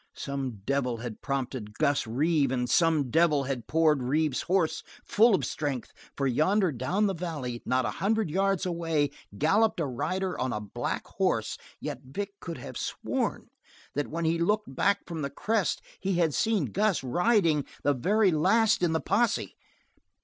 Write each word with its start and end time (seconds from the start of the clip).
Some 0.15 0.61
devil 0.65 0.97
had 0.97 1.21
prompted 1.21 1.75
Gus 1.77 2.07
Reeve 2.07 2.51
and 2.51 2.67
some 2.67 3.11
devil 3.11 3.43
had 3.43 3.67
poured 3.67 4.01
Reeve's 4.01 4.41
horse 4.41 4.81
full 5.05 5.35
of 5.35 5.45
strength, 5.45 5.93
for 6.17 6.25
yonder 6.25 6.71
down 6.71 7.05
the 7.05 7.13
valley, 7.13 7.61
not 7.67 7.85
a 7.85 7.91
hundred 8.01 8.31
yards 8.31 8.65
away, 8.65 9.11
galloped 9.37 9.79
a 9.79 9.85
rider 9.85 10.35
on 10.39 10.51
a 10.53 10.59
black 10.59 11.05
horse; 11.05 11.55
yet 11.79 11.99
Vic 12.03 12.31
could 12.39 12.57
have 12.57 12.77
sworn 12.79 13.49
that 13.93 14.07
when 14.07 14.25
he 14.25 14.39
looked 14.39 14.75
back 14.75 15.05
from 15.05 15.21
the 15.21 15.29
crest 15.29 15.83
he 15.99 16.15
had 16.15 16.33
seen 16.33 16.71
Gus 16.71 17.03
riding 17.03 17.63
the 17.83 17.93
very 17.93 18.31
last 18.31 18.81
in 18.81 18.93
the 18.93 19.01
posse. 19.01 19.55